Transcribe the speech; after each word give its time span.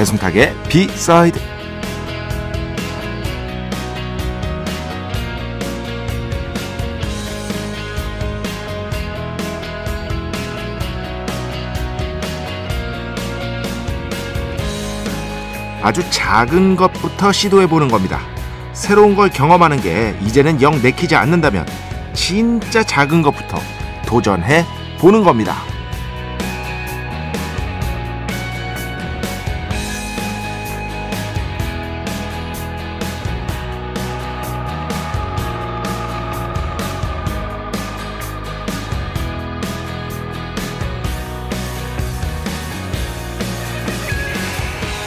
배순탁의 0.00 0.54
비사이드 0.70 1.38
아주 15.82 16.02
작은 16.10 16.76
것부터 16.76 17.30
시도해 17.30 17.66
보는 17.66 17.88
겁니다. 17.88 18.20
새로운 18.72 19.14
걸 19.14 19.28
경험하는 19.28 19.82
게 19.82 20.16
이제는 20.22 20.62
영 20.62 20.80
내키지 20.80 21.14
않는다면 21.14 21.66
진짜 22.14 22.82
작은 22.82 23.20
것부터 23.20 23.58
도전해 24.06 24.64
보는 24.98 25.24
겁니다. 25.24 25.56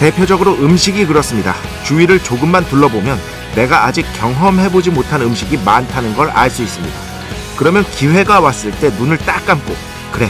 대표적으로 0.04 0.56
음식이 0.56 1.06
그렇습니다. 1.06 1.56
주위를 1.86 2.20
조금만 2.22 2.66
둘러보면 2.66 3.18
내가 3.56 3.86
아직 3.86 4.06
경험해보지 4.18 4.90
못한 4.90 5.22
음식이 5.22 5.60
많다는 5.64 6.14
걸 6.14 6.30
알 6.32 6.50
수 6.50 6.62
있습니다. 6.62 6.94
그러면 7.56 7.86
기회가 7.86 8.42
왔을 8.42 8.72
때 8.72 8.90
눈을 8.90 9.18
딱 9.20 9.46
감고 9.46 9.74
그래 10.12 10.30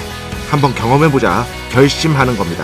한번 0.51 0.75
경험해보자 0.75 1.43
결심하는 1.71 2.37
겁니다. 2.37 2.63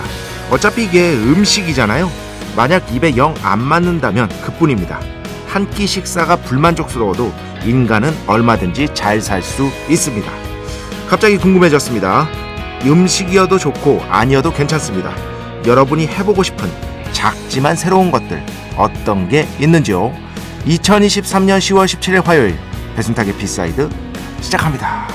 어차피 0.52 0.84
이게 0.84 1.12
음식이잖아요. 1.14 2.08
만약 2.54 2.94
입에 2.94 3.16
영 3.16 3.34
안 3.42 3.58
맞는다면 3.58 4.28
그뿐입니다. 4.42 5.00
한 5.48 5.68
끼 5.68 5.88
식사가 5.88 6.36
불만족스러워도 6.36 7.32
인간은 7.64 8.16
얼마든지 8.28 8.90
잘 8.94 9.20
살 9.20 9.42
수 9.42 9.68
있습니다. 9.88 10.30
갑자기 11.08 11.38
궁금해졌습니다. 11.38 12.28
음식이어도 12.84 13.58
좋고 13.58 14.00
아니어도 14.08 14.52
괜찮습니다. 14.52 15.12
여러분이 15.66 16.06
해보고 16.06 16.44
싶은 16.44 16.70
작지만 17.12 17.76
새로운 17.76 18.10
것들 18.10 18.44
어떤 18.76 19.28
게 19.28 19.46
있는지요? 19.58 20.12
2023년 20.66 21.58
10월 21.58 21.86
17일 21.86 22.24
화요일 22.24 22.56
배순탁의 22.96 23.36
B 23.36 23.46
side 23.46 23.88
시작합니다. 24.40 25.08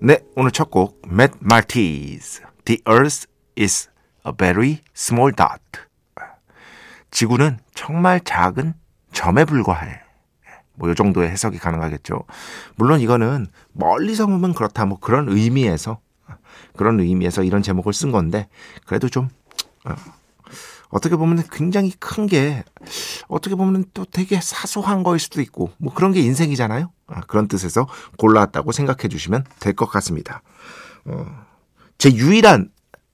네, 0.00 0.18
오늘 0.36 0.50
첫 0.52 0.70
곡 0.70 1.02
맷 1.08 1.32
말티즈 1.40 2.42
The 2.64 2.82
Earth 2.88 3.26
is 3.58 3.88
a 4.26 4.32
very 4.36 4.80
small 4.94 5.32
dot 5.34 5.60
지구는 7.10 7.58
정말 7.74 8.20
작은 8.20 8.74
점에 9.12 9.44
불과해 9.44 10.00
뭐이 10.78 10.94
정도의 10.94 11.28
해석이 11.30 11.58
가능하겠죠. 11.58 12.24
물론 12.76 13.00
이거는 13.00 13.46
멀리서 13.72 14.26
보면 14.26 14.54
그렇다 14.54 14.86
뭐 14.86 14.98
그런 14.98 15.28
의미에서 15.28 15.98
그런 16.76 17.00
의미에서 17.00 17.42
이런 17.42 17.62
제목을 17.62 17.92
쓴 17.92 18.12
건데 18.12 18.48
그래도 18.86 19.08
좀 19.08 19.28
어, 19.84 19.94
어떻게 20.90 21.16
보면 21.16 21.44
굉장히 21.52 21.90
큰 21.98 22.26
게 22.26 22.64
어떻게 23.28 23.54
보면 23.54 23.84
또 23.94 24.04
되게 24.04 24.40
사소한 24.40 25.02
거일 25.02 25.18
수도 25.18 25.40
있고 25.40 25.70
뭐 25.78 25.92
그런 25.92 26.12
게 26.12 26.20
인생이잖아요. 26.20 26.90
아, 27.08 27.20
그런 27.22 27.48
뜻에서 27.48 27.86
골라왔다고 28.18 28.72
생각해 28.72 29.08
주시면 29.08 29.44
될 29.60 29.74
것 29.74 29.86
같습니다. 29.86 30.42
어, 31.04 31.26
제 31.98 32.12
유일한 32.12 32.70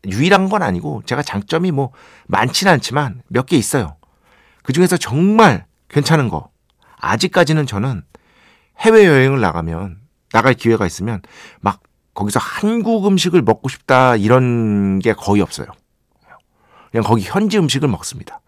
유일한 0.07 0.49
건 0.51 0.63
아니고 0.63 1.03
제가 1.07 1.23
장점이 1.23 1.71
뭐 1.71 1.93
많지는 2.27 2.73
않지만 2.75 3.23
몇 3.29 3.47
개 3.47 3.57
있어요. 3.57 3.97
그 4.63 4.73
중에서 4.73 4.97
정말 4.97 5.67
괜찮은 5.89 6.29
거 6.29 6.51
아직까지는 7.05 7.67
저는 7.67 8.03
해외여행을 8.81 9.41
나가면, 9.41 9.99
나갈 10.33 10.55
기회가 10.55 10.87
있으면 10.87 11.23
막 11.61 11.81
거기서 12.15 12.41
한국 12.41 13.07
음식을 13.07 13.43
먹고 13.43 13.69
싶다 13.69 14.17
이런 14.17 14.99
게 14.99 15.13
거의 15.13 15.43
없어요. 15.43 15.67
그냥 16.91 17.05
거기 17.05 17.23
현지 17.25 17.59
음식을 17.59 17.89
먹습니다. 17.89 18.41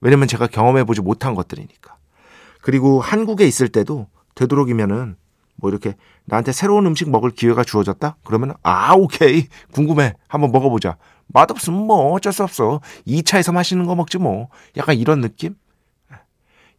왜냐면 0.00 0.28
제가 0.28 0.46
경험해보지 0.46 1.00
못한 1.00 1.34
것들이니까. 1.34 1.96
그리고 2.60 3.00
한국에 3.00 3.46
있을 3.46 3.68
때도 3.68 4.08
되도록이면은 4.34 5.16
뭐 5.56 5.70
이렇게 5.70 5.96
나한테 6.24 6.52
새로운 6.52 6.86
음식 6.86 7.10
먹을 7.10 7.30
기회가 7.30 7.64
주어졌다? 7.64 8.16
그러면 8.24 8.54
아 8.62 8.94
오케이 8.94 9.48
궁금해 9.72 10.14
한번 10.28 10.52
먹어보자. 10.52 10.96
맛없으면 11.26 11.86
뭐 11.86 12.12
어쩔 12.12 12.32
수 12.32 12.42
없어. 12.42 12.80
2차에서 13.06 13.52
맛있는 13.52 13.86
거 13.86 13.94
먹지 13.94 14.18
뭐. 14.18 14.48
약간 14.76 14.96
이런 14.96 15.20
느낌? 15.20 15.56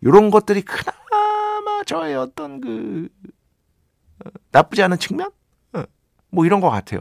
이런 0.06 0.30
것들이 0.30 0.62
그나마 0.62 1.84
저의 1.86 2.16
어떤 2.16 2.62
그 2.62 3.10
어, 4.24 4.30
나쁘지 4.52 4.84
않은 4.84 5.00
측면? 5.00 5.32
어, 5.74 5.84
뭐 6.30 6.46
이런 6.46 6.62
것 6.62 6.70
같아요. 6.70 7.00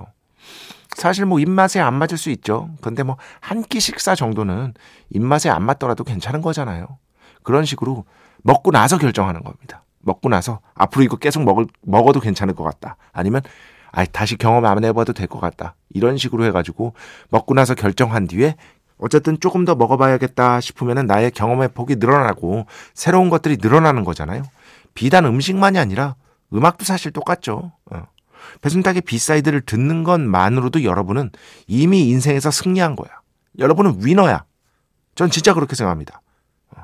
사실 0.97 1.26
뭐 1.26 1.38
입맛에 1.38 1.81
안 1.81 1.94
맞을 1.94 2.16
수 2.16 2.31
있죠. 2.31 2.70
근데 2.81 3.03
뭐 3.03 3.16
한 3.43 3.62
끼 3.62 3.78
식사 3.81 4.14
정도는 4.14 4.72
입맛에 5.10 5.50
안 5.50 5.62
맞더라도 5.64 6.03
괜찮은 6.04 6.41
거잖아요. 6.41 6.98
그런 7.43 7.64
식으로 7.66 8.04
먹고 8.43 8.70
나서 8.70 8.97
결정하는 8.98 9.43
겁니다. 9.43 9.84
먹고 10.00 10.28
나서 10.31 10.60
앞으로 10.75 11.03
이거 11.04 11.16
계속 11.16 11.44
먹을 11.44 11.66
먹어도 11.82 12.20
괜찮을 12.20 12.54
것 12.54 12.64
같다. 12.64 12.97
아니면 13.12 13.43
아 13.93 14.04
다시 14.06 14.37
경험 14.37 14.64
안 14.64 14.82
해봐도 14.84 15.12
될 15.12 15.26
것 15.28 15.41
같다. 15.41 15.75
이런 15.91 16.16
식으로 16.16 16.44
해가지고 16.47 16.94
먹고 17.31 17.54
나서 17.54 17.75
결정한 17.75 18.26
뒤에 18.26 18.56
어쨌든 18.99 19.38
조금 19.41 19.65
더 19.65 19.75
먹어봐야겠다 19.75 20.60
싶으면 20.60 21.06
나의 21.06 21.31
경험의 21.31 21.69
폭이 21.75 21.97
늘어나고 21.97 22.66
새로운 22.94 23.28
것들이 23.28 23.59
늘어나는 23.60 24.05
거잖아요. 24.05 24.43
비단 24.94 25.25
음식만이 25.25 25.78
아니라 25.78 26.15
음악도 26.53 26.84
사실 26.84 27.10
똑같죠. 27.10 27.72
어. 27.91 28.03
배순탁의 28.60 29.03
B 29.02 29.09
side를 29.09 29.62
듣는 29.62 30.05
것만으로도 30.05 30.84
여러분은 30.84 31.31
이미 31.66 32.09
인생에서 32.09 32.50
승리한 32.50 32.94
거야. 32.94 33.10
여러분은 33.59 34.05
위너야. 34.05 34.44
전 35.15 35.31
진짜 35.31 35.55
그렇게 35.55 35.75
생각합니다. 35.75 36.21
어. 36.76 36.82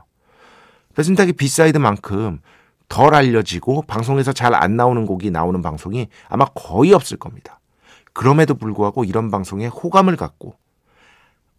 배순탁의 0.97 1.35
B 1.35 1.43
side만큼 1.43 2.41
덜 2.89 3.15
알려지고 3.15 3.83
방송에서 3.83 4.33
잘 4.33 4.53
안 4.55 4.77
나오는 4.77 5.07
곡이 5.07 5.31
나오는 5.31 5.63
방송이 5.63 6.09
아마 6.29 6.45
거의 6.47 6.93
없을 6.93 7.17
겁니다. 7.17 7.61
그럼에도 8.13 8.55
불구하고 8.55 9.05
이런 9.05 9.31
방송에 9.31 9.69
호감을 9.69 10.17
갖고 10.17 10.57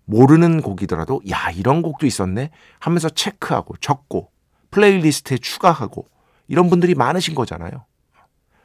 모르는 0.06 0.62
곡이더라도 0.62 1.22
야 1.30 1.50
이런 1.52 1.82
곡도 1.82 2.06
있었네 2.06 2.52
하면서 2.80 3.10
체크하고 3.10 3.78
적고 3.78 4.32
playlist에 4.72 5.38
추가하고 5.38 6.08
이런 6.48 6.70
분들이 6.70 6.96
많으신 6.96 7.36
거잖아요. 7.36 7.86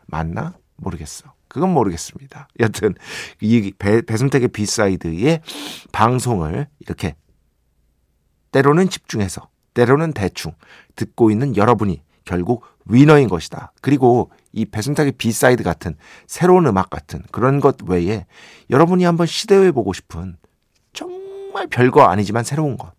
맞나? 0.06 0.55
모르겠어. 0.77 1.33
그건 1.49 1.73
모르겠습니다. 1.73 2.49
여튼 2.61 2.94
이 3.41 3.73
배, 3.79 4.03
배순탁의 4.03 4.49
B 4.49 4.62
side의 4.62 5.41
방송을 5.93 6.69
이렇게 6.81 7.15
때로는 8.53 8.89
집중해서 8.89 9.49
때로는 9.75 10.12
대충 10.12 10.53
듣고 10.94 11.31
있는 11.31 11.56
여러분이 11.56 12.03
결국 12.25 12.65
위너인 12.87 13.29
것이다. 13.29 13.73
그리고 13.81 14.31
이 14.53 14.65
배순탁의 14.65 15.12
B 15.12 15.23
side 15.23 15.62
같은 15.62 15.97
새로운 16.27 16.67
음악 16.67 16.91
같은 16.91 17.23
그런 17.31 17.61
것 17.61 17.77
외에 17.85 18.27
여러분이 18.71 19.05
한번 19.05 19.27
시도해 19.27 19.73
보고 19.73 19.93
싶은 19.93 20.37
정말 21.56 21.67
별거 21.69 22.03
아니지만 22.03 22.44
새로운 22.44 22.76
것. 22.76 22.93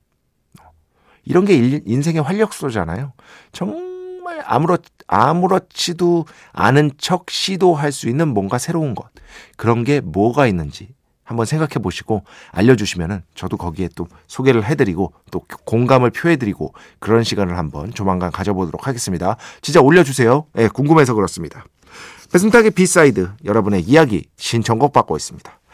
이런 1.23 1.45
게 1.45 1.81
인생의 1.85 2.23
활력소잖아요. 2.23 3.13
정말 3.51 4.41
아무렇, 4.45 4.79
아무렇지도 5.05 6.25
않은 6.53 6.91
척 6.97 7.29
시도할 7.29 7.91
수 7.91 8.09
있는 8.09 8.29
뭔가 8.29 8.57
새로운 8.57 8.95
것. 8.95 9.09
그런 9.57 9.83
게 9.83 10.01
뭐가 10.01 10.47
있는지 10.47 10.89
한번 11.23 11.45
생각해 11.45 11.83
보시고 11.83 12.23
알려주시면은 12.51 13.21
저도 13.35 13.57
거기에 13.57 13.89
또 13.95 14.07
소개를 14.27 14.65
해드리고 14.65 15.13
또 15.29 15.41
공감을 15.65 16.09
표해드리고 16.09 16.73
그런 16.99 17.23
시간을 17.23 17.57
한번 17.57 17.93
조만간 17.93 18.31
가져보도록 18.31 18.87
하겠습니다. 18.87 19.37
진짜 19.61 19.81
올려주세요. 19.81 20.47
예, 20.57 20.67
궁금해서 20.67 21.13
그렇습니다. 21.13 21.65
배순탁의 22.31 22.71
B 22.71 22.84
side 22.84 23.33
여러분의 23.45 23.81
이야기 23.81 24.25
신청곡 24.37 24.93
받고 24.93 25.15
있습니다. 25.15 25.59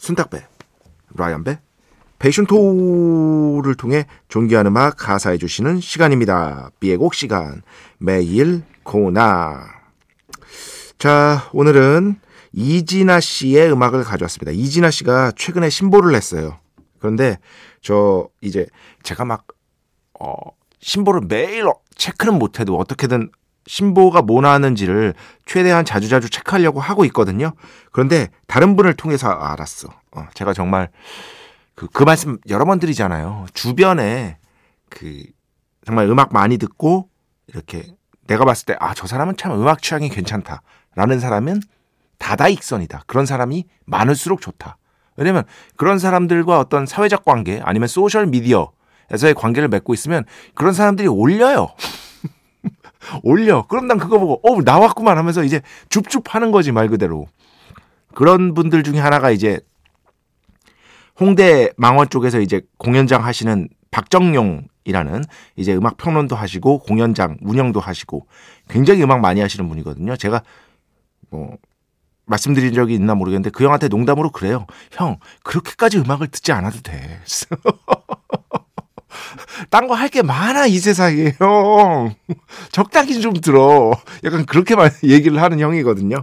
순탁배, 0.00 0.42
라이언배, 1.14 1.60
페이션토를 2.18 3.74
통해 3.74 4.06
존귀한 4.28 4.66
음악 4.66 4.96
가사해 4.96 5.36
주시는 5.36 5.80
시간입니다. 5.80 6.70
B의 6.80 6.96
곡 6.96 7.14
시간 7.14 7.62
매일 7.98 8.62
고나 8.82 9.66
자 10.98 11.48
오늘은 11.52 12.18
이진아 12.52 13.20
씨의 13.20 13.70
음악을 13.72 14.02
가져왔습니다. 14.04 14.52
이진아 14.52 14.90
씨가 14.90 15.32
최근에 15.36 15.68
신보를 15.68 16.12
냈어요. 16.12 16.58
그런데 16.98 17.38
저 17.82 18.28
이제 18.40 18.66
제가 19.02 19.26
막 19.26 19.46
어, 20.18 20.34
신보를 20.80 21.22
매일 21.28 21.64
체크는 21.96 22.38
못해도 22.38 22.78
어떻게든 22.78 23.30
신보가 23.70 24.22
뭐 24.22 24.40
나왔는지를 24.40 25.14
최대한 25.46 25.84
자주자주 25.84 26.28
체크하려고 26.28 26.80
하고 26.80 27.04
있거든요. 27.04 27.52
그런데 27.92 28.28
다른 28.48 28.74
분을 28.74 28.94
통해서 28.94 29.30
알았어. 29.30 29.88
어, 30.10 30.26
제가 30.34 30.52
정말 30.52 30.88
그, 31.76 31.86
그 31.86 32.02
말씀 32.02 32.38
여러 32.48 32.64
번 32.64 32.80
드리잖아요. 32.80 33.46
주변에 33.54 34.38
그 34.88 35.22
정말 35.86 36.08
음악 36.08 36.32
많이 36.32 36.58
듣고 36.58 37.08
이렇게 37.46 37.86
내가 38.26 38.44
봤을 38.44 38.66
때 38.66 38.76
아, 38.80 38.92
저 38.92 39.06
사람은 39.06 39.36
참 39.36 39.52
음악 39.52 39.82
취향이 39.82 40.08
괜찮다. 40.08 40.62
라는 40.96 41.20
사람은 41.20 41.60
다다익선이다. 42.18 43.04
그런 43.06 43.24
사람이 43.24 43.66
많을수록 43.86 44.40
좋다. 44.40 44.78
왜냐면 45.14 45.44
그런 45.76 46.00
사람들과 46.00 46.58
어떤 46.58 46.86
사회적 46.86 47.24
관계 47.24 47.60
아니면 47.62 47.86
소셜 47.86 48.26
미디어에서의 48.26 49.34
관계를 49.36 49.68
맺고 49.68 49.94
있으면 49.94 50.24
그런 50.56 50.74
사람들이 50.74 51.06
올려요. 51.06 51.68
올려. 53.22 53.66
그럼 53.66 53.86
난 53.86 53.98
그거 53.98 54.18
보고 54.18 54.40
어 54.42 54.60
나왔구만 54.62 55.18
하면서 55.18 55.42
이제 55.44 55.60
줍줍 55.88 56.34
하는 56.34 56.50
거지 56.50 56.72
말 56.72 56.88
그대로. 56.88 57.26
그런 58.14 58.54
분들 58.54 58.82
중에 58.82 58.98
하나가 58.98 59.30
이제 59.30 59.60
홍대 61.18 61.70
망원 61.76 62.08
쪽에서 62.08 62.40
이제 62.40 62.62
공연장 62.78 63.24
하시는 63.24 63.68
박정용이라는 63.90 65.24
이제 65.56 65.74
음악 65.74 65.96
평론도 65.96 66.34
하시고 66.34 66.78
공연장 66.80 67.36
운영도 67.42 67.80
하시고 67.80 68.26
굉장히 68.68 69.02
음악 69.02 69.20
많이 69.20 69.40
하시는 69.40 69.68
분이거든요. 69.68 70.16
제가 70.16 70.42
뭐 71.30 71.56
말씀드린 72.26 72.72
적이 72.72 72.94
있나 72.94 73.14
모르겠는데 73.14 73.50
그 73.50 73.64
형한테 73.64 73.88
농담으로 73.88 74.30
그래요. 74.30 74.66
형 74.92 75.18
그렇게까지 75.42 75.98
음악을 75.98 76.28
듣지 76.28 76.52
않아도 76.52 76.80
돼. 76.80 77.20
딴 79.70 79.86
거 79.88 79.94
할 79.94 80.08
게 80.10 80.22
많아 80.22 80.66
이 80.66 80.78
세상에 80.78 81.34
형. 81.38 82.14
적당히 82.72 83.20
좀 83.20 83.34
들어. 83.34 83.92
약간 84.24 84.44
그렇게만 84.46 84.90
얘기를 85.04 85.40
하는 85.40 85.60
형이거든요. 85.60 86.16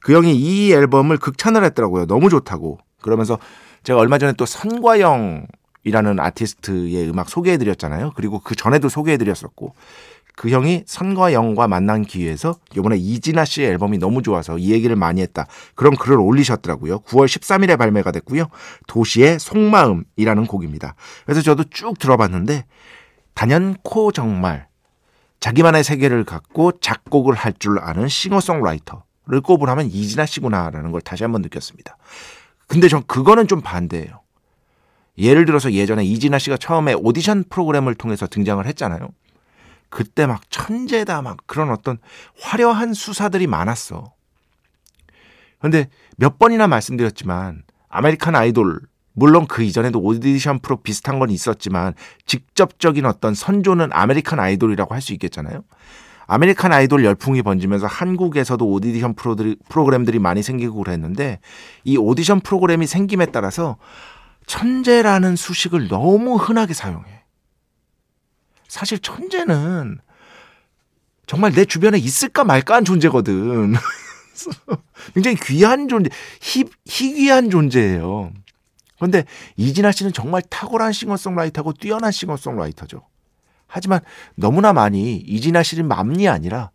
그 0.00 0.14
형이 0.14 0.34
이 0.34 0.72
앨범을 0.72 1.18
극찬을 1.18 1.64
했더라고요. 1.64 2.06
너무 2.06 2.28
좋다고. 2.30 2.78
그러면서 3.02 3.38
제가 3.82 3.98
얼마 3.98 4.18
전에 4.18 4.32
또 4.34 4.44
선과영 4.46 5.46
이라는 5.84 6.20
아티스트의 6.20 7.08
음악 7.08 7.30
소개해드렸잖아요 7.30 8.12
그리고 8.14 8.40
그 8.40 8.54
전에도 8.54 8.88
소개해드렸었고 8.88 9.74
그 10.36 10.48
형이 10.48 10.84
선과 10.86 11.34
영과 11.34 11.68
만난 11.68 12.02
기회에서 12.02 12.56
이번에 12.74 12.96
이진아 12.96 13.44
씨의 13.44 13.68
앨범이 13.72 13.98
너무 13.98 14.22
좋아서 14.22 14.56
이 14.56 14.72
얘기를 14.72 14.96
많이 14.96 15.20
했다. 15.20 15.46
그런 15.74 15.94
글을 15.96 16.16
올리셨더라고요. 16.18 17.00
9월 17.00 17.26
13일에 17.26 17.76
발매가 17.76 18.10
됐고요. 18.10 18.46
도시의 18.86 19.38
속마음이라는 19.38 20.46
곡입니다. 20.46 20.94
그래서 21.26 21.42
저도 21.42 21.64
쭉 21.64 21.98
들어봤는데 21.98 22.64
단연코 23.34 24.12
정말 24.12 24.68
자기만의 25.40 25.84
세계를 25.84 26.24
갖고 26.24 26.72
작곡을 26.80 27.34
할 27.34 27.52
줄 27.58 27.78
아는 27.78 28.08
싱어송라이터를 28.08 29.42
꼽으라면 29.42 29.86
이진아 29.90 30.24
씨구나라는 30.24 30.90
걸 30.90 31.02
다시 31.02 31.22
한번 31.22 31.42
느꼈습니다. 31.42 31.98
근데 32.66 32.88
전 32.88 33.02
그거는 33.06 33.46
좀 33.46 33.60
반대예요. 33.60 34.19
예를 35.20 35.44
들어서 35.44 35.72
예전에 35.72 36.04
이진아 36.04 36.38
씨가 36.38 36.56
처음에 36.56 36.94
오디션 36.94 37.44
프로그램을 37.48 37.94
통해서 37.94 38.26
등장을 38.26 38.64
했잖아요. 38.66 39.08
그때 39.90 40.26
막 40.26 40.42
천재다 40.50 41.22
막 41.22 41.38
그런 41.46 41.70
어떤 41.70 41.98
화려한 42.40 42.94
수사들이 42.94 43.46
많았어. 43.46 44.12
근데 45.58 45.88
몇 46.16 46.38
번이나 46.38 46.66
말씀드렸지만 46.66 47.62
American 47.88 48.34
Idol 48.34 48.80
물론 49.12 49.46
그 49.46 49.62
이전에도 49.62 50.00
오디션 50.00 50.60
프로 50.60 50.76
비슷한 50.76 51.18
건 51.18 51.30
있었지만 51.30 51.94
직접적인 52.24 53.04
어떤 53.04 53.34
선조는 53.34 53.90
American 53.92 54.40
Idol이라고 54.40 54.94
할 54.94 55.02
수 55.02 55.12
있겠잖아요. 55.12 55.62
American 56.26 56.72
Idol 56.72 57.04
열풍이 57.04 57.42
번지면서 57.42 57.88
한국에서도 57.88 58.64
오디션 58.64 59.14
프로들이, 59.14 59.56
프로그램들이 59.68 60.20
많이 60.20 60.44
생기고 60.44 60.84
그랬는데 60.84 61.40
이 61.82 61.96
오디션 61.96 62.40
프로그램이 62.40 62.86
생김에 62.86 63.26
따라서 63.26 63.76
천재라는 64.46 65.36
수식을 65.36 65.88
너무 65.88 66.36
흔하게 66.36 66.74
사용해. 66.74 67.24
사실 68.68 68.98
천재는 68.98 69.98
정말 71.26 71.52
내 71.52 71.64
주변에 71.64 71.98
있을까 71.98 72.44
말까한 72.44 72.84
존재거든. 72.84 73.74
굉장히 75.14 75.36
귀한 75.36 75.88
존재, 75.88 76.10
희, 76.40 76.64
희귀한 76.86 77.50
존재예요. 77.50 78.32
그런데 78.96 79.24
이진아 79.56 79.92
씨는 79.92 80.12
정말 80.12 80.42
탁월한 80.42 80.92
싱어송라이터고 80.92 81.72
뛰어난 81.74 82.12
싱어송라이터죠. 82.12 83.02
하지만 83.66 84.00
너무나 84.34 84.72
많이 84.72 85.16
이진아 85.16 85.62
씨는 85.62 85.86
맘이 85.86 86.28
아니라 86.28 86.70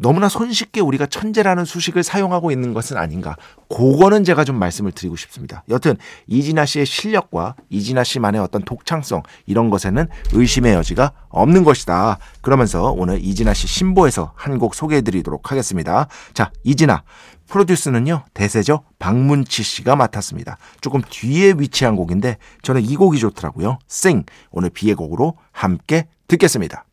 너무나 0.00 0.28
손쉽게 0.28 0.80
우리가 0.80 1.06
천재라는 1.06 1.64
수식을 1.64 2.02
사용하고 2.02 2.50
있는 2.50 2.74
것은 2.74 2.96
아닌가. 2.96 3.36
그거는 3.68 4.24
제가 4.24 4.44
좀 4.44 4.58
말씀을 4.58 4.92
드리고 4.92 5.16
싶습니다. 5.16 5.64
여튼 5.68 5.96
이진아 6.26 6.66
씨의 6.66 6.86
실력과 6.86 7.56
이진아 7.70 8.04
씨만의 8.04 8.40
어떤 8.40 8.62
독창성 8.62 9.22
이런 9.46 9.70
것에는 9.70 10.06
의심의 10.32 10.74
여지가 10.74 11.12
없는 11.30 11.64
것이다. 11.64 12.18
그러면서 12.42 12.92
오늘 12.92 13.24
이진아 13.24 13.54
씨 13.54 13.66
신보에서 13.66 14.32
한 14.36 14.58
곡 14.58 14.74
소개해 14.74 15.02
드리도록 15.02 15.52
하겠습니다. 15.52 16.08
자, 16.34 16.50
이진아. 16.64 17.04
프로듀스는요, 17.46 18.24
대세죠. 18.34 18.82
박문치 18.98 19.62
씨가 19.62 19.94
맡았습니다. 19.94 20.58
조금 20.80 21.00
뒤에 21.08 21.54
위치한 21.56 21.94
곡인데 21.94 22.38
저는 22.62 22.82
이 22.82 22.96
곡이 22.96 23.18
좋더라고요. 23.20 23.78
Sing. 23.88 24.26
오늘 24.50 24.70
B의 24.70 24.96
곡으로 24.96 25.36
함께 25.52 26.08
듣겠습니다. 26.26 26.84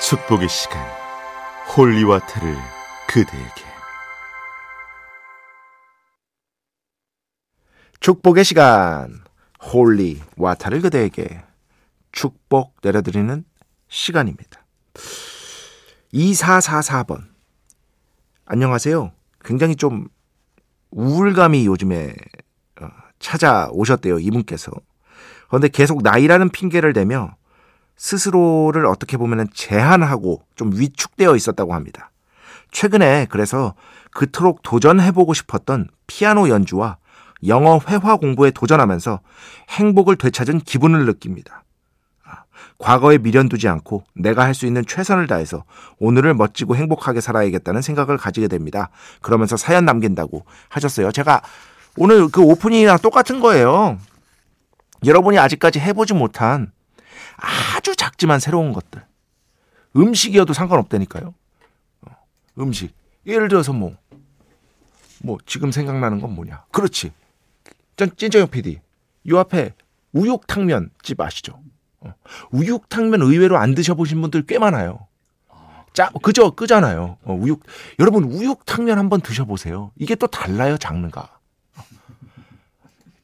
축복의 0.00 0.48
시간 0.48 0.78
holy 1.76 2.00
water를 2.00 2.54
그대에게 3.08 3.64
축복의 8.00 8.44
시간 8.44 9.24
holy 9.60 10.20
water를 10.36 10.82
그대에게 10.82 11.42
축복 12.12 12.76
내려드리는 12.82 13.44
시간입니다. 13.88 14.64
2444번 16.14 17.24
안녕하세요. 18.44 19.12
굉장히 19.44 19.74
좀 19.76 20.08
우울감이 20.90 21.66
요즘에 21.66 22.14
어, 22.80 22.88
찾아오셨대요. 23.18 24.20
이분께서. 24.20 24.70
그런데 25.48 25.68
계속 25.68 26.02
나이라는 26.02 26.50
핑계를 26.50 26.92
대며 26.92 27.34
스스로를 27.96 28.86
어떻게 28.86 29.16
보면 29.16 29.48
제한하고 29.54 30.42
좀 30.54 30.70
위축되어 30.74 31.34
있었다고 31.34 31.74
합니다. 31.74 32.10
최근에 32.70 33.26
그래서 33.30 33.74
그토록 34.12 34.62
도전해보고 34.62 35.34
싶었던 35.34 35.88
피아노 36.06 36.48
연주와 36.48 36.98
영어 37.46 37.80
회화 37.88 38.16
공부에 38.16 38.50
도전하면서 38.50 39.20
행복을 39.70 40.16
되찾은 40.16 40.60
기분을 40.60 41.06
느낍니다. 41.06 41.62
과거에 42.78 43.16
미련 43.16 43.48
두지 43.48 43.68
않고 43.68 44.04
내가 44.14 44.44
할 44.44 44.54
수 44.54 44.66
있는 44.66 44.84
최선을 44.84 45.26
다해서 45.26 45.64
오늘을 45.98 46.34
멋지고 46.34 46.76
행복하게 46.76 47.20
살아야겠다는 47.22 47.80
생각을 47.80 48.18
가지게 48.18 48.48
됩니다. 48.48 48.90
그러면서 49.22 49.56
사연 49.56 49.86
남긴다고 49.86 50.44
하셨어요. 50.68 51.12
제가 51.12 51.40
오늘 51.96 52.28
그 52.28 52.42
오프닝이랑 52.42 52.98
똑같은 52.98 53.40
거예요. 53.40 53.98
여러분이 55.04 55.38
아직까지 55.38 55.78
해보지 55.80 56.12
못한 56.14 56.72
아주 57.36 57.94
작지만 57.96 58.40
새로운 58.40 58.72
것들. 58.72 59.04
음식이어도 59.96 60.52
상관없다니까요. 60.52 61.34
어, 62.02 62.10
음식. 62.58 62.94
예를 63.26 63.48
들어서 63.48 63.72
뭐, 63.72 63.96
뭐, 65.22 65.38
지금 65.46 65.72
생각나는 65.72 66.20
건 66.20 66.34
뭐냐. 66.34 66.64
그렇지. 66.70 67.12
찐정형 67.96 68.48
PD. 68.48 68.80
요 69.28 69.38
앞에 69.38 69.74
우육탕면 70.12 70.90
집 71.02 71.20
아시죠? 71.20 71.60
어, 72.00 72.14
우육탕면 72.50 73.22
의외로 73.22 73.56
안 73.58 73.74
드셔보신 73.74 74.20
분들 74.20 74.46
꽤 74.46 74.58
많아요. 74.58 75.06
짜, 75.92 76.10
그죠? 76.22 76.54
끄잖아요. 76.54 77.16
어, 77.24 77.32
우육. 77.32 77.62
여러분, 77.98 78.24
우육탕면 78.24 78.98
한번 78.98 79.22
드셔보세요. 79.22 79.92
이게 79.96 80.14
또 80.14 80.26
달라요, 80.26 80.76
장르가. 80.76 81.38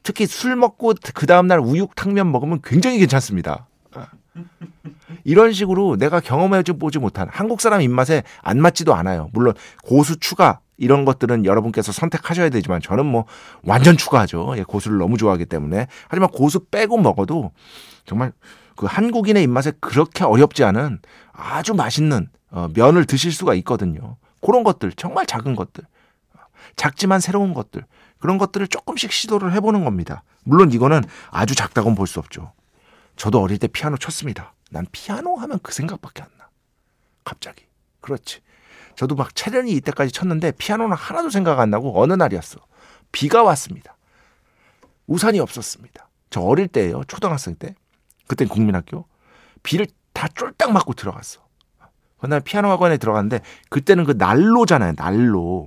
특히 0.01 0.25
술 0.25 0.55
먹고 0.55 0.95
그 1.13 1.27
다음날 1.27 1.59
우육탕면 1.59 2.31
먹으면 2.31 2.61
굉장히 2.63 2.97
괜찮습니다. 2.97 3.67
이런 5.23 5.53
식으로 5.53 5.97
내가 5.97 6.19
경험해 6.19 6.63
보지 6.63 6.99
못한 6.99 7.27
한국 7.31 7.61
사람 7.61 7.81
입맛에 7.81 8.23
안 8.41 8.59
맞지도 8.59 8.93
않아요. 8.93 9.29
물론 9.33 9.53
고수 9.83 10.19
추가 10.19 10.59
이런 10.77 11.05
것들은 11.05 11.45
여러분께서 11.45 11.91
선택하셔야 11.91 12.49
되지만 12.49 12.81
저는 12.81 13.05
뭐 13.05 13.25
완전 13.63 13.95
추가하죠. 13.95 14.55
예, 14.57 14.63
고수를 14.63 14.97
너무 14.97 15.17
좋아하기 15.17 15.45
때문에. 15.45 15.87
하지만 16.07 16.29
고수 16.29 16.65
빼고 16.65 16.97
먹어도 16.97 17.51
정말 18.05 18.31
그 18.75 18.85
한국인의 18.87 19.43
입맛에 19.43 19.71
그렇게 19.79 20.23
어렵지 20.23 20.63
않은 20.63 20.99
아주 21.31 21.73
맛있는 21.73 22.27
어, 22.51 22.67
면을 22.73 23.05
드실 23.05 23.31
수가 23.31 23.53
있거든요. 23.55 24.17
그런 24.41 24.63
것들 24.63 24.91
정말 24.93 25.25
작은 25.25 25.55
것들 25.55 25.83
작지만 26.75 27.19
새로운 27.19 27.53
것들 27.53 27.85
그런 28.19 28.37
것들을 28.37 28.67
조금씩 28.67 29.11
시도를 29.11 29.53
해보는 29.53 29.83
겁니다. 29.83 30.23
물론 30.43 30.71
이거는 30.71 31.03
아주 31.29 31.55
작다고는 31.55 31.95
볼 31.95 32.07
수 32.07 32.19
없죠. 32.19 32.51
저도 33.15 33.41
어릴 33.41 33.57
때 33.57 33.67
피아노 33.67 33.97
쳤습니다. 33.97 34.53
난 34.69 34.85
피아노 34.91 35.35
하면 35.35 35.59
그 35.61 35.73
생각밖에 35.73 36.23
안 36.23 36.29
나. 36.37 36.49
갑자기. 37.23 37.65
그렇지. 38.01 38.41
저도 38.95 39.15
막 39.15 39.35
체련이 39.35 39.71
이때까지 39.71 40.11
쳤는데 40.11 40.51
피아노는 40.51 40.95
하나도 40.95 41.29
생각 41.29 41.59
안 41.59 41.69
나고 41.69 42.01
어느 42.01 42.13
날이었어. 42.13 42.59
비가 43.11 43.43
왔습니다. 43.43 43.95
우산이 45.07 45.39
없었습니다. 45.39 46.09
저 46.29 46.41
어릴 46.41 46.67
때예요. 46.67 47.03
초등학생 47.07 47.55
때. 47.55 47.75
그땐 48.27 48.47
국민학교. 48.47 49.05
비를 49.61 49.87
다 50.13 50.27
쫄딱 50.27 50.71
맞고 50.71 50.93
들어갔어. 50.93 51.41
그날 52.19 52.39
피아노 52.39 52.69
학원에 52.69 52.97
들어갔는데 52.97 53.41
그때는 53.69 54.05
그 54.05 54.13
난로잖아요. 54.17 54.93
난로. 54.95 55.65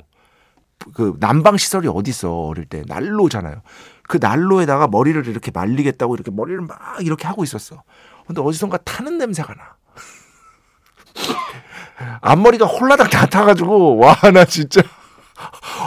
그 0.95 1.16
난방 1.21 1.56
시설이 1.56 1.88
어디 1.88 2.11
있어 2.11 2.30
어릴 2.33 2.64
때 2.66 2.83
난로잖아요. 2.87 3.62
그 4.09 4.18
난로에다가 4.21 4.87
머리를 4.88 5.26
이렇게 5.26 5.50
말리겠다고 5.52 6.14
이렇게 6.14 6.30
머리를 6.30 6.61
막 6.61 6.78
이렇게 7.00 7.26
하고 7.26 7.42
있었어. 7.45 7.83
근데 8.26 8.40
어디선가 8.40 8.78
타는 8.78 9.18
냄새가 9.18 9.54
나. 9.54 9.76
앞머리가 12.21 12.66
홀라당 12.66 13.09
다 13.09 13.26
타가지고 13.26 13.97
와 13.99 14.14
나 14.33 14.45
진짜 14.45 14.83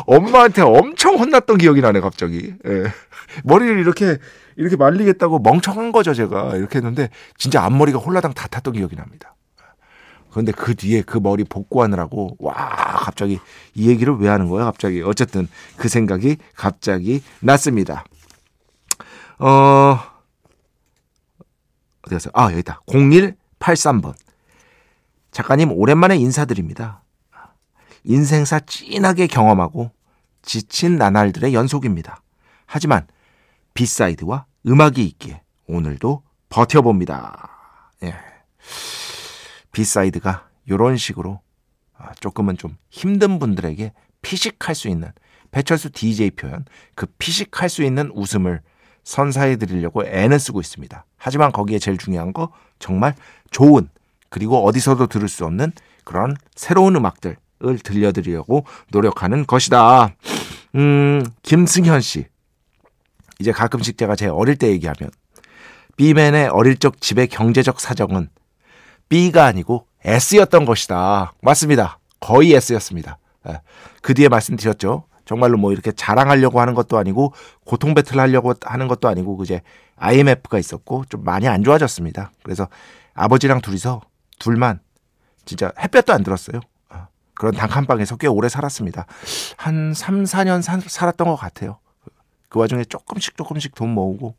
엄마한테 0.05 0.62
엄청 0.62 1.17
혼났던 1.17 1.58
기억이 1.58 1.81
나네 1.81 2.00
갑자기. 2.01 2.53
예. 2.65 2.84
머리를 3.43 3.79
이렇게 3.79 4.17
이렇게 4.55 4.75
말리겠다고 4.75 5.39
멍청한 5.39 5.91
거죠 5.91 6.13
제가 6.13 6.55
이렇게 6.55 6.79
했는데 6.79 7.10
진짜 7.38 7.63
앞머리가 7.63 8.00
홀라당 8.00 8.34
다 8.34 8.48
탔던 8.48 8.74
기억이 8.74 8.96
납니다. 8.96 9.36
그런데 10.32 10.52
그 10.52 10.76
뒤에 10.76 11.02
그 11.02 11.18
머리 11.18 11.44
복구하느라고 11.44 12.38
와 12.40 12.54
갑자기 12.54 13.40
이 13.74 13.90
얘기를 13.90 14.16
왜 14.18 14.30
하는 14.30 14.48
거야 14.48 14.66
갑자기 14.66 15.02
어쨌든 15.02 15.48
그 15.78 15.90
생각이 15.90 16.38
갑자기 16.56 17.22
났습니다. 17.40 18.04
어 19.40 20.00
어디 22.04 22.16
갔어? 22.16 22.30
아 22.34 22.46
여기 22.46 22.60
있다. 22.60 22.82
0183번 22.88 24.14
작가님 25.32 25.72
오랜만에 25.72 26.18
인사드립니다. 26.18 27.02
인생사 28.04 28.60
찐하게 28.60 29.28
경험하고 29.28 29.92
지친 30.42 30.98
나날들의 30.98 31.54
연속입니다. 31.54 32.22
하지만 32.66 33.08
B 33.74 33.84
side와 33.84 34.46
음악이 34.68 35.04
있기에 35.06 35.42
오늘도 35.68 36.24
버텨봅니다. 36.50 37.50
예. 38.04 38.16
B 39.80 39.89
side가 39.89 40.50
이런 40.66 40.98
식으로 40.98 41.40
아, 41.98 42.12
조금은 42.20 42.58
좀 42.58 42.76
힘든 42.90 43.40
분들에게 43.40 43.94
피식할 44.22 44.76
수 44.76 44.90
있는 44.90 45.10
배철수 45.52 45.90
DJ 45.90 46.32
표현 46.32 46.66
그 46.96 47.06
피식할 47.18 47.70
수 47.70 47.84
있는 47.84 48.12
웃음을 48.14 48.62
선사해 49.06 49.56
드리려고 49.56 50.06
애는 50.06 50.38
쓰고 50.38 50.60
있습니다. 50.60 51.06
하지만 51.16 51.54
거기에 51.54 51.80
제일 51.80 51.98
중요한 51.98 52.34
거 52.34 52.52
정말 52.78 53.16
좋은 53.52 53.88
그리고 54.28 54.66
어디서도 54.66 55.08
들을 55.08 55.30
수 55.30 55.46
없는 55.46 55.72
그런 56.04 56.36
새로운 56.56 56.98
음악들을 56.98 57.38
들려드리려고 57.82 58.66
노력하는 58.92 59.46
것이다. 59.48 60.14
음, 60.76 61.26
김승현 61.42 62.02
씨. 62.02 62.26
이제 63.40 63.54
가끔씩 63.54 63.98
제가 63.98 64.18
제 64.18 64.28
어릴 64.28 64.58
때 64.58 64.68
얘기하면 64.68 65.10
B맨의 65.96 66.50
어릴 66.50 66.78
적 66.78 67.00
집의 67.00 67.28
경제적 67.28 67.80
사정은 67.80 68.30
B가 69.10 69.46
아니고 69.46 69.86
S였던 70.04 70.66
것이다. 70.66 71.34
맞습니다. 71.42 72.00
거의 72.20 72.54
S였습니다. 72.54 73.18
예. 73.48 73.62
그 74.01 74.13
뒤에 74.13 74.30
말씀드렸죠. 74.30 75.04
정말로 75.25 75.58
뭐 75.58 75.72
이렇게 75.72 75.92
자랑하려고 75.92 76.60
하는 76.60 76.74
것도 76.74 76.98
아니고 76.98 77.34
고통 77.66 77.94
배틀 77.94 78.20
하려고 78.20 78.54
하는 78.63 78.88
것도 78.88 79.08
아니고 79.08 79.38
그제 79.38 79.62
IMF가 79.98 80.58
있었고 80.58 81.06
좀 81.10 81.24
많이 81.24 81.48
안 81.48 81.63
좋아졌습니다. 81.63 82.32
그래서 82.44 82.68
아버지랑 83.13 83.62
둘이서 83.62 84.01
둘만 84.39 84.80
진짜 85.46 85.72
햇볕도 85.80 86.13
안 86.13 86.24
들었어요. 86.24 86.62
어. 86.89 87.08
그런 87.36 87.54
단칸방에서 87.54 88.18
꽤 88.18 88.28
오래 88.28 88.50
살았습니다. 88.50 89.06
한 89.58 89.94
3, 89.94 90.24
4년 90.24 90.62
살았던 90.62 91.28
것 91.28 91.36
같아요. 91.36 91.80
그 92.48 92.60
와중에 92.60 92.84
조금씩 92.84 93.38
조금씩 93.38 93.75
돈 93.75 93.89
모으고 93.89 94.36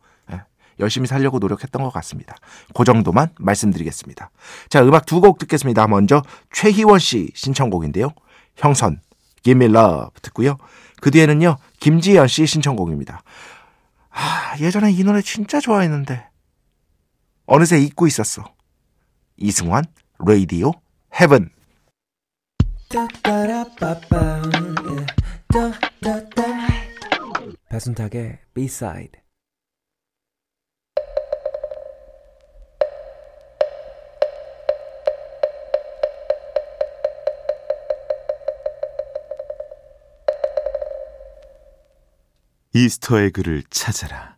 열심히 0.79 1.07
살려고 1.07 1.39
노력했던 1.39 1.83
것 1.83 1.91
같습니다. 1.91 2.37
그 2.75 2.85
정도만 2.85 3.31
말씀드리겠습니다. 3.39 4.31
자, 4.69 4.83
음악 4.83 5.07
두 5.07 5.21
곡 5.21 5.39
듣겠습니다. 5.39 5.87
먼저 5.87 6.23
최희원 6.53 6.99
씨 6.99 7.31
신청곡인데요. 7.35 8.11
형선, 8.57 9.00
Give 9.43 9.65
Me 9.65 9.75
Love 9.75 10.21
듣고요. 10.23 10.57
그 11.00 11.11
뒤에는요, 11.11 11.57
김지연 11.81 12.29
씨 12.29 12.47
신청곡입니다. 12.47 13.23
아, 14.11 14.57
예전에 14.61 14.93
이 14.93 15.05
노래 15.05 15.23
진짜 15.23 15.61
좋아했는데, 15.61 16.29
어느새 17.47 17.79
잊고 17.79 18.07
있었어. 18.07 18.45
이승환, 19.37 19.85
Radio 20.27 20.73
Heaven. 21.21 21.50
배순탁의 27.71 28.39
B-side 28.53 29.21
Easter 42.85 43.21
egg를 43.21 43.62
찾아라. 43.71 44.37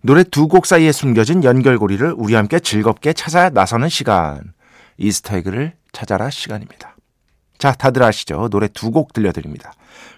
노래 0.00 0.22
두 0.22 0.46
곡 0.48 0.66
사이에 0.66 0.92
숨겨진 0.92 1.42
연결고리를 1.44 2.14
우리 2.16 2.34
함께 2.34 2.60
즐겁게 2.60 3.12
찾아 3.12 3.50
나서는 3.50 3.88
시간. 3.88 4.52
Easter 4.98 5.33
egg를 5.33 5.74
찾아라 5.92 6.30
시간입니다. 6.30 6.96
자, 7.58 7.72
다들 7.72 8.02
아시죠? 8.02 8.48
노래 8.50 8.68
두 8.68 8.90
곡 8.90 9.12
들려드립니다. 9.12 9.72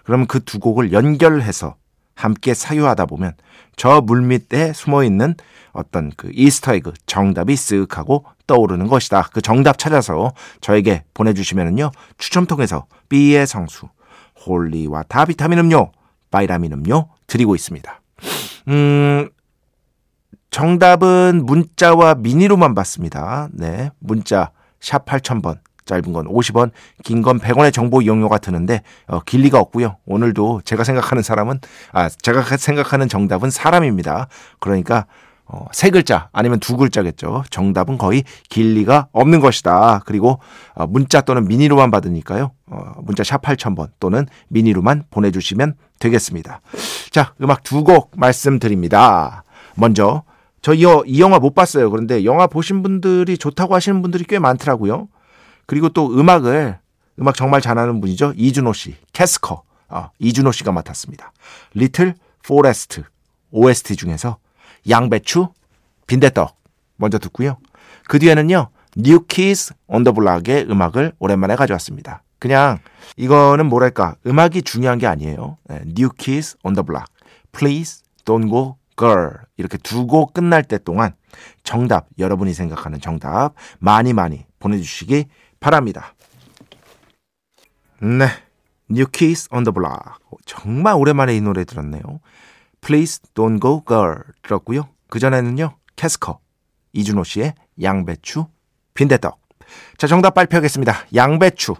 그럼 0.04 0.26
그 0.26 0.40
두 0.40 0.58
곡을 0.58 0.92
연결해서 0.92 1.76
함께 2.14 2.52
사유하다 2.52 3.06
보면 3.06 3.32
저 3.76 4.00
물밑에 4.02 4.74
숨어 4.74 5.04
있는 5.04 5.34
어떤 5.72 6.10
그 6.16 6.30
Easter 6.34 6.73
egg 6.73 6.92
정답이 7.06 7.54
쓱 7.54 7.94
하고 7.94 8.24
떠오르는 8.46 8.88
것이다. 8.88 9.28
그 9.32 9.40
정답 9.40 9.78
찾아서 9.78 10.32
저에게 10.60 11.04
보내주시면은요 11.14 11.92
추첨 12.18 12.46
통해서 12.46 12.86
B의 13.08 13.46
성수, 13.46 13.88
holy 14.44 15.04
water 15.04 15.27
비타민 15.27 15.60
음료, 15.60 15.92
바이라민 16.30 16.72
음료 16.72 17.08
드리고 17.26 17.54
있습니다. 17.54 18.00
음, 18.68 19.28
정답은 20.50 21.42
문자와 21.46 22.14
미니로만 22.16 22.74
받습니다. 22.74 23.48
네, 23.52 23.90
문자 23.98 24.50
샵 24.80 25.04
8000번, 25.06 25.58
짧은 25.84 26.12
건 26.12 26.26
50원, 26.26 26.70
긴 27.04 27.22
건 27.22 27.38
100원의 27.38 27.72
정보 27.72 28.02
이용료가 28.02 28.38
드는데 28.38 28.82
어, 29.06 29.20
길 29.20 29.42
리가 29.42 29.58
없고요. 29.60 29.96
오늘도 30.06 30.62
제가 30.64 30.84
생각하는 30.84 31.22
사람은 31.22 31.60
아 31.92 32.08
제가 32.08 32.42
생각하는 32.56 33.08
정답은 33.08 33.50
사람입니다. 33.50 34.28
그러니까 34.58 35.06
어, 35.52 35.66
세 35.72 35.90
글자 35.90 36.28
아니면 36.32 36.60
두 36.60 36.76
글자겠죠. 36.76 37.42
정답은 37.50 37.98
거의 37.98 38.22
길 38.48 38.74
리가 38.74 39.08
없는 39.10 39.40
것이다. 39.40 40.02
그리고 40.06 40.38
어, 40.74 40.86
문자 40.86 41.20
또는 41.22 41.48
미니로만 41.48 41.90
받으니까요. 41.90 42.52
어, 42.66 42.92
문자 43.02 43.24
샵 43.24 43.42
8000번 43.42 43.90
또는 43.98 44.26
미니로만 44.48 45.04
보내주시면 45.10 45.74
되겠습니다. 45.98 46.60
자, 47.10 47.34
음악 47.42 47.64
두 47.64 47.82
곡 47.82 48.12
말씀드립니다. 48.16 49.42
먼저 49.74 50.22
저 50.62 50.72
이, 50.72 50.84
이 51.06 51.20
영화 51.20 51.40
못 51.40 51.54
봤어요. 51.54 51.90
그런데 51.90 52.24
영화 52.24 52.46
보신 52.46 52.82
분들이 52.84 53.36
좋다고 53.36 53.74
하시는 53.74 54.00
분들이 54.02 54.22
꽤 54.24 54.38
많더라고요. 54.38 55.08
그리고 55.66 55.88
또 55.88 56.16
음악을 56.16 56.78
음악 57.18 57.34
정말 57.34 57.60
잘하는 57.60 58.00
분이죠. 58.00 58.34
이준오 58.36 58.72
씨, 58.72 58.96
캐스커. 59.12 59.62
어, 59.88 60.10
이준오 60.20 60.52
씨가 60.52 60.70
맡았습니다. 60.70 61.32
Little 61.74 62.14
Forest 62.44 63.02
OST 63.50 63.96
중에서 63.96 64.36
양배추, 64.88 65.48
빈대떡 66.06 66.56
먼저 66.96 67.18
듣고요. 67.18 67.58
그 68.08 68.18
뒤에는요. 68.18 68.70
New 68.96 69.24
Kids 69.26 69.72
on 69.86 69.97
the 69.97 70.12
Block의 70.12 70.66
음악을 70.68 71.12
오랜만에 71.18 71.54
가져왔습니다. 71.56 72.22
그냥 72.38 72.78
이거는 73.16 73.66
뭐랄까 73.66 74.16
음악이 74.26 74.62
중요한 74.62 74.98
게 74.98 75.06
아니에요. 75.06 75.58
New 75.86 76.10
Kids 76.10 76.56
on 76.64 76.71
the 76.71 76.82
Block, 76.82 77.06
Please 77.52 78.02
Don't 78.24 78.48
Go 78.48 78.76
Girl 78.96 79.30
이렇게 79.56 79.78
두 79.78 80.06
곡 80.06 80.34
끝날 80.34 80.64
때 80.64 80.78
동안 80.78 81.14
정답 81.62 82.08
여러분이 82.18 82.52
생각하는 82.52 83.00
정답 83.00 83.54
많이 83.78 84.12
많이 84.12 84.44
보내주시기 84.58 85.26
바랍니다. 85.60 86.14
네, 88.00 88.26
the 88.88 89.06
Block 89.72 90.16
정말 90.46 90.94
오랜만에 90.94 91.36
이 91.36 91.40
노래 91.40 91.64
들었네요. 91.64 92.02
Please 92.80 93.20
Don't 93.34 93.60
Go 93.60 93.82
Girl 93.86 94.22
들었고요. 94.42 94.88
그 95.08 95.18
전에는요 95.18 95.76
캐스커 95.96 96.40
이준호 96.92 97.24
씨의 97.24 97.54
양배추 97.80 98.46
빈대떡. 98.94 99.38
자 99.98 100.06
정답 100.06 100.34
발표하겠습니다. 100.34 101.06
양배추 101.14 101.74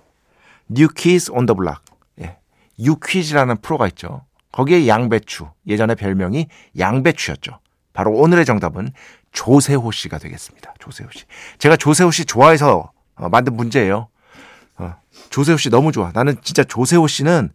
New 0.71 0.89
Kids 0.95 1.31
on 1.33 1.47
the 1.47 1.57
Block. 1.57 1.83
예, 2.21 2.39
유퀴즈라는 2.79 3.57
프로가 3.61 3.89
있죠. 3.89 4.25
거기에 4.53 4.87
양배추 4.87 5.49
예전에 5.67 5.95
별명이 5.95 6.47
양배추였죠. 6.79 7.59
바로 7.93 8.13
오늘의 8.13 8.45
정답은 8.45 8.93
조세호 9.33 9.91
씨가 9.91 10.19
되겠습니다. 10.19 10.75
조세호 10.79 11.09
씨. 11.13 11.25
제가 11.59 11.77
조세호 11.77 12.11
씨 12.11 12.25
좋아해서 12.25 12.93
어, 13.17 13.29
만든 13.29 13.57
문제예요. 13.57 14.09
어, 14.79 14.95
조세호 15.31 15.57
씨 15.57 15.71
너무 15.71 15.93
좋아. 15.93 16.11
나는 16.15 16.37
진짜 16.43 16.65
조세호 16.65 17.07
씨는 17.07 17.51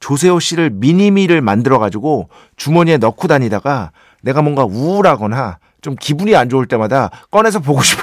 조세호 0.00 0.40
씨를 0.40 0.70
미니미를 0.70 1.40
만들어 1.40 1.78
가지고 1.78 2.28
주머니에 2.56 2.98
넣고 2.98 3.28
다니다가 3.28 3.92
내가 4.22 4.42
뭔가 4.42 4.64
우울하거나 4.64 5.58
좀 5.80 5.94
기분이 5.94 6.34
안 6.34 6.48
좋을 6.48 6.66
때마다 6.66 7.10
꺼내서 7.30 7.60
보고 7.60 7.82
싶어. 7.82 8.02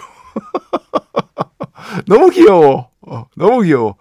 너무 2.08 2.29
귀여워. 2.29 2.89
어, 3.01 3.25
너무 3.36 3.62
귀여워. 3.62 3.95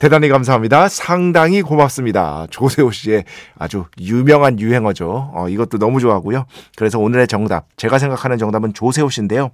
대단히 0.00 0.28
감사합니다. 0.28 0.88
상당히 0.88 1.60
고맙습니다. 1.60 2.46
조세호 2.50 2.90
씨의 2.90 3.24
아주 3.58 3.84
유명한 4.00 4.58
유행어죠. 4.58 5.30
어, 5.34 5.48
이것도 5.50 5.76
너무 5.76 6.00
좋아하고요. 6.00 6.46
그래서 6.76 6.98
오늘의 6.98 7.28
정답, 7.28 7.66
제가 7.76 7.98
생각하는 7.98 8.38
정답은 8.38 8.72
조세호 8.72 9.10
씨인데요. 9.10 9.50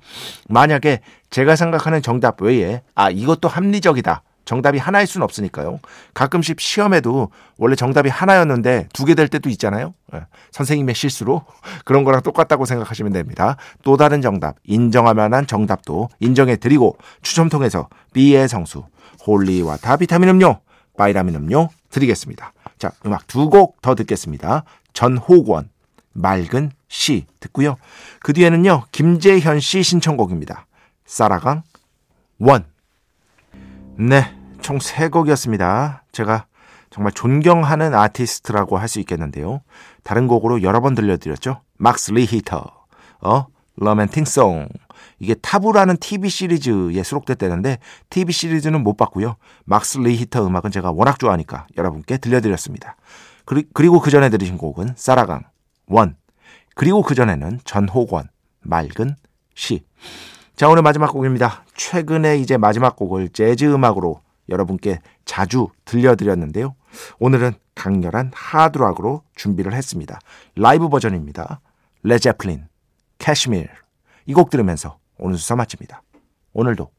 만약에 0.49 1.01
제가 1.31 1.57
생각하는 1.57 2.01
정답 2.01 2.41
외에 2.43 2.83
아 2.95 3.11
이것도 3.11 3.49
합리적이다. 3.49 4.23
정답이 4.47 4.79
하나일 4.79 5.07
수는 5.07 5.23
없으니까요. 5.25 5.81
가끔씩 6.15 6.59
시험에도 6.61 7.31
원래 7.59 7.77
정답이 7.77 8.09
하나였는데 8.09 8.89
두 8.95 9.05
개 9.05 9.15
될 9.15 9.29
때도 9.29 9.51
있잖아요. 9.51 9.93
예, 10.15 10.23
선생님의 10.53 10.95
실수로 10.95 11.45
그런 11.85 12.05
거랑 12.05 12.23
똑같다고 12.23 12.65
생각하시면 12.65 13.13
됩니다. 13.13 13.57
또 13.83 13.99
다른 13.99 14.23
정답, 14.23 14.57
인정할 14.65 15.15
만한 15.15 15.47
정답도 15.47 16.09
인정해 16.21 16.57
드리고 16.57 16.97
추첨 17.21 17.51
통해서 17.51 17.89
B의 18.15 18.49
성수, 18.49 18.85
holy 19.27 19.77
water 19.77 19.97
비타민 19.99 20.31
음료, 20.31 20.61
바이라민 20.97 21.35
음료 21.35 21.69
드리겠습니다. 21.91 22.53
자, 22.79 22.93
음악 23.05 23.27
두 23.27 23.51
곡 23.51 23.83
더 23.83 23.95
듣겠습니다. 23.95 24.65
전호권, 24.93 25.69
맑은 26.13 26.71
시 26.89 27.27
듣고요. 27.41 27.77
그 28.21 28.33
뒤에는요, 28.33 28.85
김재현 28.93 29.61
씨 29.61 29.83
신청곡입니다. 29.83 30.67
사라강, 31.05 31.63
One. 32.39 32.65
네, 33.99 34.36
총 34.67 34.95
세 34.95 35.09
곡이었습니다. 35.09 36.03
제가 36.11 36.47
정말 36.91 37.13
존경하는 37.13 37.95
아티스트라고 37.95 38.79
할 38.79 38.89
수 38.89 38.99
있겠는데요. 38.99 39.61
다른 40.03 40.27
곡으로 40.27 40.61
여러 40.65 40.81
번 40.81 40.97
들려드렸죠. 40.97 41.61
막스 41.79 42.11
리히터, 42.11 42.65
어, 43.21 43.47
Romantic 43.77 44.27
Song. 44.27 44.69
이게 45.21 45.35
Taboo라는 45.35 45.99
TV 45.99 46.29
시리즈에 46.29 47.01
수록됐다는데 47.05 47.79
TV 48.11 48.33
시리즈는 48.33 48.83
못 48.83 48.97
봤고요. 48.97 49.37
막스 49.67 49.99
리히터 49.99 50.45
음악은 50.45 50.73
제가 50.73 50.91
워낙 50.91 51.21
좋아하니까 51.21 51.69
여러분께 51.77 52.17
들려드렸습니다. 52.19 52.97
그리, 53.45 53.63
그리고 53.73 54.01
그 54.01 54.11
전에 54.11 54.31
들으신 54.31 54.59
곡은 54.59 54.95
사라강, 54.97 55.45
One. 55.87 56.17
그리고 56.75 57.03
그 57.03 57.15
전에는 57.15 57.61
전호권, 57.63 58.29
맑은 58.63 59.15
시. 59.55 59.85
자, 60.57 60.69
오늘 60.69 60.83
마지막 60.83 61.13
곡입니다. 61.13 61.63
최근에 61.77 62.39
이제 62.39 62.57
마지막 62.57 62.97
곡을 62.97 63.29
재즈 63.29 63.67
음악으로 63.67 64.26
여러분께 64.49 65.01
자주 65.25 65.69
들려드렸는데요. 65.85 66.75
오늘은 67.19 67.53
강렬한 67.75 68.31
하드락으로 68.35 69.23
준비를 69.35 69.75
했습니다. 69.75 70.19
라이브 70.55 70.89
버전입니다. 70.89 71.61
Led 72.03 72.19
Zeppelin, 72.19 72.69
Kashmir. 73.19 73.69
이 74.27 74.33
곡 74.33 74.51
들으면서 74.51 74.99
오늘 75.19 75.39
수사 75.39 75.55
마칩니다. 75.57 76.03
오늘도, 76.53 76.91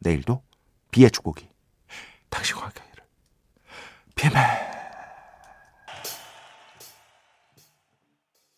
내일도 0.00 0.42
B의 0.90 1.10
축복이 1.10 1.48
당신과 2.30 2.62
함께를. 2.64 2.90
비맨. 4.16 4.73